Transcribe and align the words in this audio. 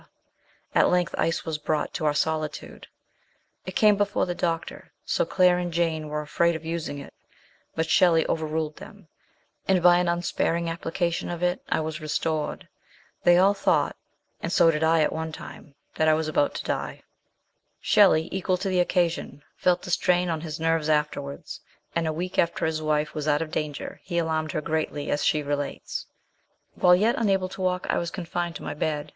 At 0.73 0.89
length 0.89 1.13
ice 1.15 1.45
was 1.45 1.59
brought 1.59 1.93
to 1.93 2.05
our 2.05 2.15
solitude; 2.15 2.87
it 3.67 3.75
came 3.75 3.97
before 3.97 4.25
the 4.25 4.33
doctor, 4.33 4.93
so 5.05 5.25
Claire 5.27 5.59
and 5.59 5.71
Jane 5.71 6.07
were 6.07 6.21
afraid 6.23 6.55
of 6.55 6.65
using 6.65 6.97
it; 6.97 7.13
but 7.75 7.87
Shelley 7.87 8.25
over 8.25 8.47
ruled 8.47 8.77
them, 8.77 9.09
and, 9.67 9.83
by 9.83 9.99
an 9.99 10.07
unsparing 10.07 10.65
appli 10.65 10.91
cation 10.95 11.29
of 11.29 11.43
it, 11.43 11.61
I 11.69 11.81
was 11.81 12.01
restored. 12.01 12.67
They 13.25 13.37
all 13.37 13.53
thought, 13.53 13.95
and 14.41 14.51
so 14.51 14.71
did 14.71 14.83
I 14.83 15.01
at 15.03 15.13
one 15.13 15.31
time, 15.31 15.75
that 15.97 16.07
I 16.07 16.15
was 16.15 16.27
about 16.27 16.55
to 16.55 16.63
die." 16.65 17.03
Shelley, 17.79 18.27
equal 18.31 18.57
to 18.57 18.69
the 18.69 18.79
occasion, 18.79 19.43
felt 19.55 19.83
the 19.83 19.91
strain 19.91 20.29
on 20.29 20.41
his 20.41 20.59
nerves 20.59 20.89
afterwards, 20.89 21.61
and 21.95 22.07
a 22.07 22.11
week 22.11 22.39
after 22.39 22.65
his 22.65 22.81
wife 22.81 23.13
was 23.13 23.27
out 23.27 23.43
of 23.43 23.51
danger 23.51 24.01
he 24.03 24.17
alarmed 24.17 24.53
her 24.53 24.61
greatly, 24.61 25.11
as. 25.11 25.23
he 25.27 25.43
relates:" 25.43 26.07
While 26.73 26.95
yet 26.95 27.13
unable 27.19 27.49
to 27.49 27.61
walk, 27.61 27.85
I 27.91 27.99
was 27.99 28.09
confined 28.09 28.55
to 28.55 28.63
my 28.63 28.73
bed. 28.73 29.09